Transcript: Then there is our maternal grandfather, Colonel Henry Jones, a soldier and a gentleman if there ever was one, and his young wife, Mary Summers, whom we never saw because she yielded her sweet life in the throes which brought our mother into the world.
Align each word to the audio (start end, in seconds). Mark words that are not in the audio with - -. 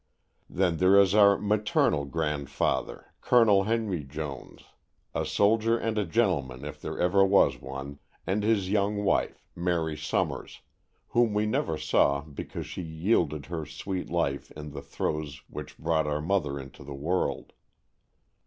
Then 0.49 0.77
there 0.77 0.99
is 0.99 1.13
our 1.13 1.37
maternal 1.37 2.05
grandfather, 2.05 3.13
Colonel 3.21 3.65
Henry 3.65 4.03
Jones, 4.03 4.61
a 5.13 5.27
soldier 5.27 5.77
and 5.77 5.95
a 5.99 6.07
gentleman 6.07 6.65
if 6.65 6.81
there 6.81 6.97
ever 6.99 7.23
was 7.23 7.61
one, 7.61 7.99
and 8.25 8.41
his 8.41 8.71
young 8.71 9.03
wife, 9.03 9.45
Mary 9.55 9.95
Summers, 9.95 10.61
whom 11.09 11.35
we 11.35 11.45
never 11.45 11.77
saw 11.77 12.21
because 12.21 12.65
she 12.65 12.81
yielded 12.81 13.45
her 13.45 13.63
sweet 13.63 14.09
life 14.09 14.49
in 14.53 14.71
the 14.71 14.81
throes 14.81 15.43
which 15.47 15.77
brought 15.77 16.07
our 16.07 16.19
mother 16.19 16.57
into 16.59 16.83
the 16.83 16.95
world. 16.95 17.53